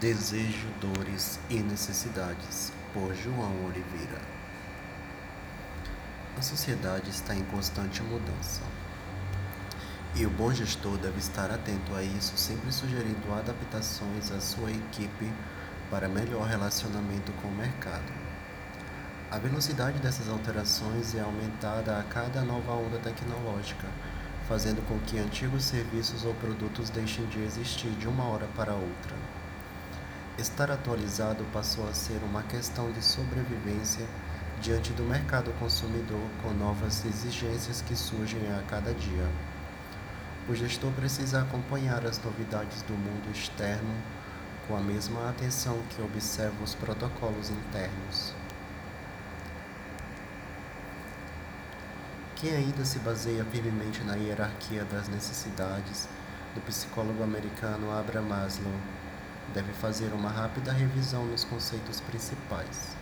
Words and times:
Desejo, 0.00 0.66
Dores 0.80 1.38
e 1.50 1.56
Necessidades, 1.56 2.72
por 2.94 3.14
João 3.14 3.66
Oliveira. 3.66 4.18
A 6.38 6.40
sociedade 6.40 7.10
está 7.10 7.34
em 7.34 7.44
constante 7.44 8.02
mudança. 8.02 8.62
E 10.14 10.24
o 10.24 10.30
bom 10.30 10.54
gestor 10.54 10.96
deve 10.96 11.18
estar 11.18 11.50
atento 11.50 11.94
a 11.94 12.02
isso, 12.02 12.34
sempre 12.38 12.72
sugerindo 12.72 13.30
adaptações 13.30 14.32
à 14.32 14.40
sua 14.40 14.70
equipe 14.70 15.30
para 15.90 16.08
melhor 16.08 16.48
relacionamento 16.48 17.30
com 17.32 17.48
o 17.48 17.54
mercado. 17.54 18.10
A 19.30 19.36
velocidade 19.36 19.98
dessas 19.98 20.30
alterações 20.30 21.14
é 21.14 21.20
aumentada 21.20 21.98
a 21.98 22.04
cada 22.04 22.40
nova 22.40 22.72
onda 22.72 22.98
tecnológica, 23.00 23.86
fazendo 24.48 24.82
com 24.88 24.98
que 25.00 25.18
antigos 25.18 25.64
serviços 25.64 26.24
ou 26.24 26.32
produtos 26.36 26.88
deixem 26.88 27.26
de 27.26 27.42
existir 27.42 27.90
de 27.90 28.08
uma 28.08 28.24
hora 28.24 28.48
para 28.56 28.72
outra. 28.72 29.39
Estar 30.40 30.70
atualizado 30.70 31.44
passou 31.52 31.86
a 31.86 31.92
ser 31.92 32.18
uma 32.24 32.42
questão 32.42 32.90
de 32.92 33.04
sobrevivência 33.04 34.06
diante 34.62 34.90
do 34.94 35.02
mercado 35.02 35.52
consumidor 35.58 36.26
com 36.42 36.48
novas 36.54 37.04
exigências 37.04 37.82
que 37.82 37.94
surgem 37.94 38.40
a 38.50 38.62
cada 38.62 38.94
dia. 38.94 39.28
O 40.48 40.54
gestor 40.54 40.90
precisa 40.92 41.42
acompanhar 41.42 42.06
as 42.06 42.18
novidades 42.24 42.80
do 42.84 42.94
mundo 42.94 43.30
externo 43.30 43.94
com 44.66 44.74
a 44.74 44.80
mesma 44.80 45.28
atenção 45.28 45.78
que 45.90 46.00
observa 46.00 46.64
os 46.64 46.74
protocolos 46.74 47.50
internos. 47.50 48.32
Quem 52.36 52.56
ainda 52.56 52.82
se 52.86 52.98
baseia 53.00 53.44
firmemente 53.44 54.02
na 54.04 54.14
hierarquia 54.14 54.86
das 54.86 55.06
necessidades 55.06 56.08
do 56.54 56.62
psicólogo 56.62 57.22
americano 57.22 57.92
Abraham 57.92 58.22
Maslow 58.22 58.72
deve 59.54 59.72
fazer 59.72 60.12
uma 60.12 60.30
rápida 60.30 60.72
revisão 60.72 61.24
nos 61.26 61.44
conceitos 61.44 62.00
principais. 62.00 62.96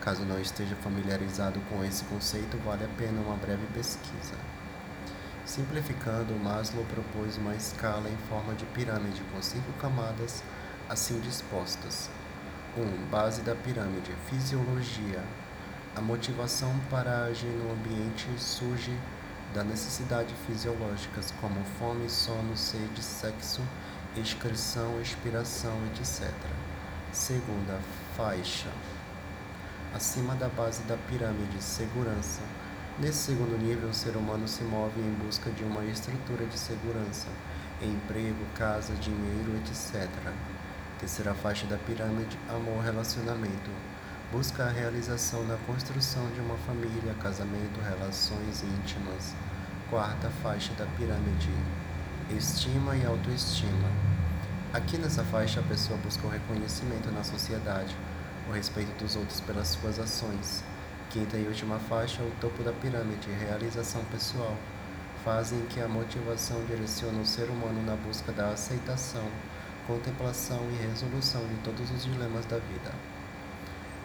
Caso 0.00 0.24
não 0.24 0.40
esteja 0.40 0.74
familiarizado 0.76 1.60
com 1.68 1.84
esse 1.84 2.04
conceito, 2.04 2.56
vale 2.58 2.84
a 2.84 2.88
pena 2.88 3.20
uma 3.20 3.36
breve 3.36 3.66
pesquisa. 3.74 4.34
Simplificando, 5.44 6.34
Maslow 6.34 6.84
propôs 6.84 7.36
uma 7.36 7.54
escala 7.54 8.08
em 8.08 8.16
forma 8.28 8.54
de 8.54 8.64
pirâmide 8.66 9.22
com 9.32 9.42
cinco 9.42 9.72
camadas 9.74 10.42
assim 10.88 11.18
dispostas. 11.20 12.10
1. 12.76 12.80
Um, 12.80 13.06
base 13.10 13.42
da 13.42 13.54
pirâmide: 13.54 14.12
fisiologia. 14.28 15.22
A 15.94 16.00
motivação 16.00 16.78
para 16.90 17.24
agir 17.24 17.46
no 17.46 17.72
ambiente 17.72 18.26
surge 18.38 18.96
da 19.52 19.62
necessidade 19.62 20.34
fisiológicas 20.46 21.32
como 21.40 21.62
fome, 21.78 22.08
sono, 22.08 22.56
sede, 22.56 23.02
sexo 23.02 23.60
excreção, 24.16 25.00
expiração, 25.00 25.76
etc. 25.86 26.30
Segunda 27.12 27.78
faixa, 28.16 28.68
acima 29.94 30.34
da 30.34 30.48
base 30.48 30.82
da 30.82 30.96
pirâmide, 30.96 31.62
segurança. 31.62 32.40
Nesse 32.98 33.18
segundo 33.18 33.56
nível, 33.58 33.88
o 33.88 33.94
ser 33.94 34.16
humano 34.16 34.46
se 34.46 34.62
move 34.64 35.00
em 35.00 35.12
busca 35.24 35.50
de 35.50 35.64
uma 35.64 35.84
estrutura 35.84 36.44
de 36.44 36.58
segurança, 36.58 37.28
emprego, 37.80 38.44
casa, 38.54 38.92
dinheiro, 38.94 39.56
etc. 39.56 40.08
Terceira 40.98 41.34
faixa 41.34 41.66
da 41.66 41.78
pirâmide, 41.78 42.38
amor, 42.50 42.82
relacionamento. 42.84 43.70
Busca 44.30 44.64
a 44.64 44.70
realização 44.70 45.44
na 45.44 45.56
construção 45.66 46.26
de 46.32 46.40
uma 46.40 46.56
família, 46.58 47.14
casamento, 47.20 47.80
relações 47.80 48.62
íntimas. 48.62 49.34
Quarta 49.90 50.30
faixa 50.42 50.72
da 50.74 50.86
pirâmide, 50.96 51.50
estima 52.36 52.96
e 52.96 53.04
autoestima. 53.04 53.88
Aqui 54.72 54.96
nessa 54.96 55.22
faixa 55.24 55.60
a 55.60 55.62
pessoa 55.62 55.98
busca 55.98 56.26
o 56.26 56.30
reconhecimento 56.30 57.10
na 57.10 57.22
sociedade, 57.22 57.94
o 58.48 58.52
respeito 58.52 58.96
dos 59.02 59.16
outros 59.16 59.40
pelas 59.40 59.68
suas 59.68 59.98
ações. 59.98 60.64
Quinta 61.10 61.36
e 61.36 61.46
última 61.46 61.78
faixa, 61.78 62.22
o 62.22 62.32
topo 62.40 62.62
da 62.62 62.72
pirâmide, 62.72 63.30
realização 63.30 64.02
pessoal, 64.06 64.56
fase 65.24 65.54
em 65.54 65.66
que 65.66 65.80
a 65.80 65.88
motivação 65.88 66.64
direciona 66.64 67.20
o 67.20 67.26
ser 67.26 67.48
humano 67.50 67.82
na 67.84 67.96
busca 67.96 68.32
da 68.32 68.48
aceitação, 68.48 69.26
contemplação 69.86 70.60
e 70.70 70.86
resolução 70.86 71.46
de 71.46 71.54
todos 71.62 71.90
os 71.90 72.04
dilemas 72.04 72.46
da 72.46 72.56
vida. 72.56 72.92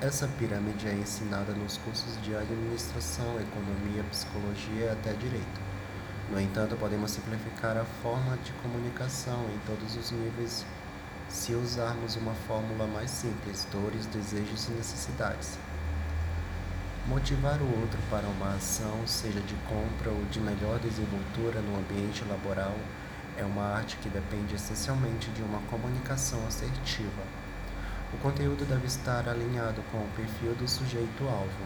Essa 0.00 0.26
pirâmide 0.26 0.88
é 0.88 0.92
ensinada 0.92 1.52
nos 1.52 1.78
cursos 1.78 2.20
de 2.22 2.34
administração, 2.34 3.40
economia, 3.40 4.02
psicologia 4.10 4.86
e 4.86 4.88
até 4.90 5.12
direito. 5.12 5.75
No 6.30 6.40
entanto, 6.40 6.76
podemos 6.76 7.12
simplificar 7.12 7.76
a 7.76 7.84
forma 8.02 8.36
de 8.38 8.52
comunicação 8.54 9.44
em 9.54 9.58
todos 9.66 9.96
os 9.96 10.10
níveis 10.10 10.66
se 11.28 11.54
usarmos 11.54 12.16
uma 12.16 12.34
fórmula 12.48 12.86
mais 12.86 13.10
simples: 13.10 13.66
dores, 13.70 14.06
desejos 14.06 14.68
e 14.68 14.72
necessidades. 14.72 15.58
Motivar 17.06 17.60
o 17.60 17.80
outro 17.80 17.98
para 18.10 18.26
uma 18.26 18.56
ação, 18.56 19.06
seja 19.06 19.40
de 19.40 19.54
compra 19.68 20.10
ou 20.10 20.24
de 20.24 20.40
melhor 20.40 20.80
desenvoltura 20.80 21.60
no 21.60 21.78
ambiente 21.78 22.24
laboral, 22.24 22.74
é 23.36 23.44
uma 23.44 23.62
arte 23.62 23.96
que 23.98 24.08
depende 24.08 24.56
essencialmente 24.56 25.30
de 25.30 25.42
uma 25.42 25.60
comunicação 25.70 26.44
assertiva. 26.46 27.22
O 28.12 28.18
conteúdo 28.18 28.64
deve 28.66 28.86
estar 28.86 29.28
alinhado 29.28 29.82
com 29.92 29.98
o 29.98 30.08
perfil 30.16 30.54
do 30.54 30.66
sujeito-alvo. 30.66 31.64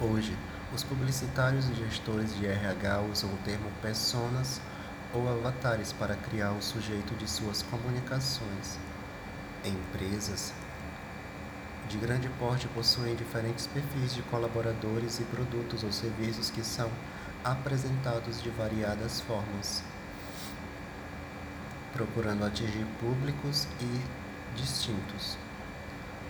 Hoje, 0.00 0.36
os 0.74 0.82
publicitários 0.82 1.68
e 1.70 1.74
gestores 1.74 2.36
de 2.36 2.46
RH 2.46 3.00
usam 3.10 3.30
o 3.32 3.36
termo 3.38 3.70
personas 3.80 4.60
ou 5.14 5.26
avatares 5.28 5.92
para 5.92 6.14
criar 6.14 6.52
o 6.52 6.62
sujeito 6.62 7.14
de 7.14 7.28
suas 7.28 7.62
comunicações. 7.62 8.78
Empresas 9.64 10.52
de 11.88 11.96
grande 11.96 12.28
porte 12.38 12.68
possuem 12.68 13.16
diferentes 13.16 13.66
perfis 13.66 14.14
de 14.14 14.20
colaboradores 14.22 15.18
e 15.20 15.24
produtos 15.24 15.82
ou 15.82 15.90
serviços 15.90 16.50
que 16.50 16.62
são 16.62 16.90
apresentados 17.42 18.42
de 18.42 18.50
variadas 18.50 19.22
formas, 19.22 19.82
procurando 21.94 22.44
atingir 22.44 22.84
públicos 23.00 23.66
e 23.80 24.58
distintos. 24.60 25.38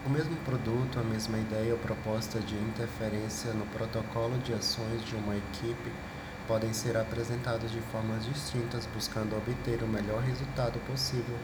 O 0.06 0.10
mesmo 0.10 0.36
produto, 0.44 0.98
a 1.00 1.02
mesma 1.02 1.38
ideia 1.38 1.72
ou 1.72 1.78
proposta 1.78 2.38
de 2.38 2.54
interferência 2.54 3.52
no 3.52 3.66
protocolo 3.66 4.38
de 4.38 4.54
ações 4.54 5.04
de 5.04 5.16
uma 5.16 5.36
equipe 5.36 5.92
podem 6.46 6.72
ser 6.72 6.96
apresentados 6.96 7.70
de 7.70 7.80
formas 7.92 8.24
distintas, 8.24 8.86
buscando 8.86 9.36
obter 9.36 9.82
o 9.82 9.88
melhor 9.88 10.22
resultado 10.22 10.78
possível 10.86 11.36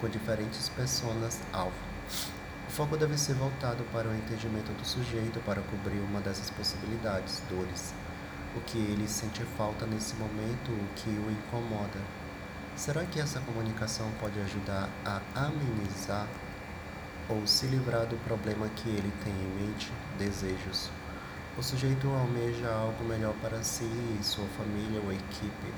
com 0.00 0.08
diferentes 0.08 0.68
personas-alvo. 0.70 1.76
O 2.68 2.70
foco 2.70 2.96
deve 2.96 3.18
ser 3.18 3.34
voltado 3.34 3.84
para 3.92 4.08
o 4.08 4.14
entendimento 4.14 4.72
do 4.72 4.86
sujeito 4.86 5.40
para 5.40 5.60
cobrir 5.62 5.98
uma 5.98 6.20
dessas 6.20 6.48
possibilidades, 6.50 7.42
dores, 7.50 7.92
o 8.56 8.60
que 8.60 8.78
ele 8.78 9.08
sente 9.08 9.42
falta 9.58 9.84
nesse 9.84 10.14
momento, 10.14 10.70
o 10.70 10.88
que 10.94 11.10
o 11.10 11.30
incomoda. 11.30 12.00
Será 12.76 13.04
que 13.04 13.20
essa 13.20 13.40
comunicação 13.40 14.10
pode 14.20 14.40
ajudar 14.40 14.88
a 15.04 15.20
amenizar 15.34 16.26
ou 17.28 17.46
se 17.46 17.66
livrar 17.66 18.06
do 18.06 18.16
problema 18.24 18.68
que 18.68 18.88
ele 18.88 19.12
tem 19.24 19.32
em 19.32 19.66
mente, 19.66 19.92
desejos. 20.18 20.90
O 21.58 21.62
sujeito 21.62 22.08
almeja 22.08 22.68
algo 22.70 23.04
melhor 23.04 23.34
para 23.40 23.62
si 23.62 23.90
sua 24.22 24.46
família 24.56 25.00
ou 25.00 25.12
equipe. 25.12 25.72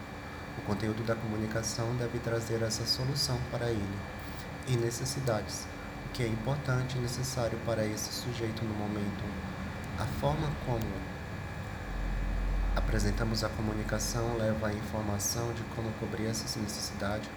O 0.58 0.62
conteúdo 0.62 1.04
da 1.04 1.14
comunicação 1.14 1.94
deve 1.96 2.18
trazer 2.18 2.62
essa 2.62 2.84
solução 2.84 3.38
para 3.50 3.70
ele 3.70 3.98
e 4.66 4.76
necessidades, 4.76 5.66
o 6.06 6.12
que 6.12 6.22
é 6.22 6.26
importante 6.26 6.98
e 6.98 7.00
necessário 7.00 7.58
para 7.64 7.86
esse 7.86 8.12
sujeito 8.12 8.64
no 8.64 8.74
momento. 8.74 9.24
A 9.98 10.04
forma 10.20 10.50
como 10.66 10.84
apresentamos 12.76 13.42
a 13.42 13.48
comunicação 13.48 14.36
leva 14.36 14.68
à 14.68 14.72
informação 14.72 15.52
de 15.52 15.62
como 15.74 15.90
cobrir 16.00 16.26
essas 16.26 16.56
necessidades 16.56 17.28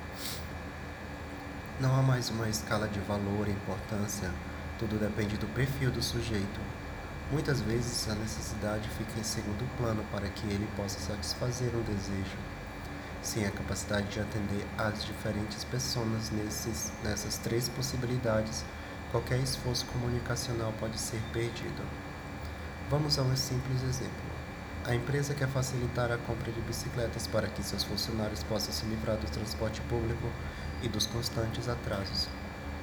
não 1.82 1.96
há 1.96 2.02
mais 2.04 2.30
uma 2.30 2.48
escala 2.48 2.88
de 2.88 3.00
valor 3.00 3.48
e 3.48 3.52
importância, 3.52 4.30
tudo 4.78 5.00
depende 5.00 5.36
do 5.36 5.48
perfil 5.48 5.90
do 5.90 6.02
sujeito. 6.02 6.60
Muitas 7.32 7.60
vezes 7.60 8.08
a 8.08 8.14
necessidade 8.14 8.88
fica 8.90 9.20
em 9.20 9.24
segundo 9.24 9.68
plano 9.78 10.06
para 10.12 10.30
que 10.30 10.46
ele 10.46 10.68
possa 10.78 11.00
satisfazer 11.00 11.72
um 11.74 11.82
desejo. 11.82 12.38
Sem 13.24 13.48
a 13.48 13.52
capacidade 13.52 14.10
de 14.10 14.20
atender 14.20 14.64
às 14.78 15.04
diferentes 15.04 15.64
pessoas 15.64 16.30
nesses, 16.30 16.94
nessas 17.04 17.40
três 17.40 17.68
possibilidades, 17.68 18.64
qualquer 19.12 19.40
esforço 19.40 19.88
comunicacional 19.88 20.72
pode 20.80 21.00
ser 21.00 21.20
perdido. 21.34 21.84
Vamos 22.92 23.18
a 23.18 23.24
um 23.24 23.36
simples 23.36 23.82
exemplo. 23.82 24.32
A 24.86 24.94
empresa 24.94 25.34
quer 25.34 25.48
facilitar 25.48 26.12
a 26.12 26.18
compra 26.18 26.52
de 26.52 26.62
bicicletas 26.62 27.26
para 27.26 27.48
que 27.48 27.64
seus 27.64 27.84
funcionários 27.84 28.44
possam 28.44 28.72
se 28.72 28.86
livrar 28.86 29.18
do 29.18 29.30
transporte 29.32 29.82
público 29.82 30.28
e 30.82 30.88
dos 30.88 31.06
constantes 31.06 31.68
atrasos. 31.68 32.28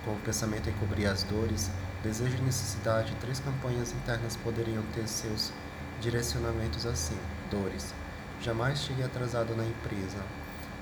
Com 0.04 0.12
o 0.12 0.20
pensamento 0.20 0.70
em 0.70 0.72
cobrir 0.74 1.06
as 1.06 1.22
dores, 1.22 1.70
desejo 2.02 2.36
e 2.38 2.42
necessidade, 2.42 3.14
três 3.20 3.40
campanhas 3.40 3.92
internas 3.92 4.36
poderiam 4.36 4.82
ter 4.94 5.06
seus 5.06 5.52
direcionamentos 6.00 6.86
assim: 6.86 7.18
dores. 7.50 7.94
Jamais 8.40 8.78
chegue 8.78 9.02
atrasado 9.02 9.54
na 9.56 9.64
empresa. 9.64 10.18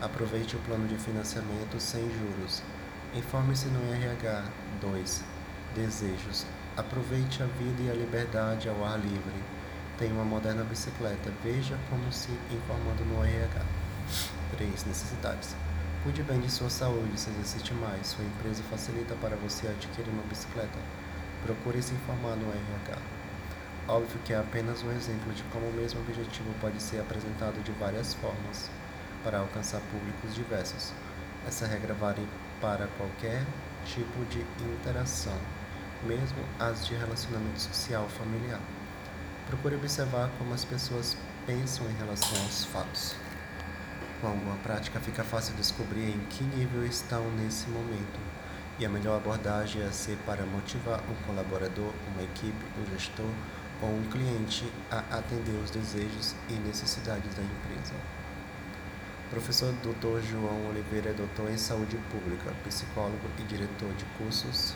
Aproveite 0.00 0.54
o 0.56 0.58
plano 0.60 0.86
de 0.86 0.98
financiamento 0.98 1.80
sem 1.80 2.02
juros. 2.02 2.62
Informe-se 3.14 3.66
no 3.69 3.92
RH. 3.94 4.44
2. 4.82 5.24
Desejos. 5.74 6.44
Aproveite 6.76 7.42
a 7.42 7.46
vida 7.46 7.82
e 7.82 7.90
a 7.90 7.94
liberdade 7.94 8.69
ao 8.69 8.84
ar 8.84 8.98
livre. 8.98 9.42
Tem 9.98 10.12
uma 10.12 10.24
moderna 10.24 10.64
bicicleta. 10.64 11.32
Veja 11.42 11.78
como 11.88 12.12
se 12.12 12.30
informando 12.50 13.04
no 13.06 13.24
RH. 13.24 13.62
3. 14.58 14.84
Necessidades. 14.84 15.56
Cuide 16.06 16.23
bem 16.23 16.38
de 16.38 16.49
sua 16.49 16.70
saúde, 16.70 17.19
se 17.19 17.31
exercite 17.31 17.75
mais. 17.75 18.06
Sua 18.06 18.25
empresa 18.25 18.62
facilita 18.70 19.17
para 19.17 19.35
você 19.35 19.67
adquirir 19.67 20.08
uma 20.08 20.23
bicicleta. 20.23 20.79
Procure 21.44 21.82
se 21.82 21.94
informar 21.94 22.37
no 22.37 22.49
RH. 22.49 22.97
Óbvio 23.88 24.20
que 24.25 24.32
é 24.32 24.38
apenas 24.38 24.85
um 24.85 24.93
exemplo 24.93 25.32
de 25.32 25.43
como 25.50 25.67
o 25.67 25.73
mesmo 25.73 25.99
objetivo 25.99 26.55
pode 26.61 26.81
ser 26.81 27.00
apresentado 27.00 27.61
de 27.61 27.73
várias 27.73 28.14
formas 28.14 28.70
para 29.25 29.41
alcançar 29.41 29.81
públicos 29.91 30.32
diversos. 30.32 30.93
Essa 31.44 31.67
regra 31.67 31.93
vale 31.93 32.25
para 32.61 32.87
qualquer 32.97 33.44
tipo 33.85 34.25
de 34.26 34.47
interação, 34.64 35.37
mesmo 36.05 36.38
as 36.61 36.87
de 36.87 36.94
relacionamento 36.94 37.58
social 37.58 38.08
familiar. 38.11 38.61
Procure 39.49 39.75
observar 39.75 40.31
como 40.38 40.55
as 40.55 40.64
pessoas 40.64 41.17
pensam 41.44 41.85
em 41.91 41.94
relação 41.94 42.41
aos 42.44 42.64
fatos. 42.67 43.25
Com 44.20 44.28
alguma 44.28 44.56
prática, 44.56 44.98
fica 44.98 45.22
fácil 45.22 45.54
descobrir 45.56 46.08
em 46.08 46.18
que 46.30 46.42
nível 46.42 46.86
estão 46.86 47.30
nesse 47.32 47.68
momento. 47.68 48.18
E 48.78 48.86
a 48.86 48.88
melhor 48.88 49.16
abordagem 49.16 49.82
é 49.82 49.90
ser 49.90 50.16
para 50.24 50.44
motivar 50.46 51.00
um 51.10 51.14
colaborador, 51.26 51.92
uma 52.14 52.22
equipe, 52.22 52.64
um 52.78 52.90
gestor 52.92 53.30
ou 53.82 53.90
um 53.90 54.04
cliente 54.10 54.70
a 54.90 54.98
atender 55.18 55.58
os 55.62 55.70
desejos 55.70 56.34
e 56.48 56.54
necessidades 56.54 57.34
da 57.34 57.42
empresa. 57.42 57.94
Professor 59.28 59.72
Dr. 59.82 60.22
João 60.22 60.70
Oliveira 60.70 61.10
é 61.10 61.12
doutor 61.12 61.50
em 61.50 61.58
saúde 61.58 61.98
pública, 62.10 62.52
psicólogo 62.64 63.28
e 63.38 63.42
diretor 63.42 63.92
de 63.94 64.04
cursos 64.16 64.74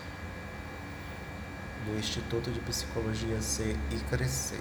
do 1.86 1.98
Instituto 1.98 2.50
de 2.50 2.60
Psicologia 2.60 3.40
C 3.40 3.76
e 3.90 3.96
Crescer. 4.10 4.60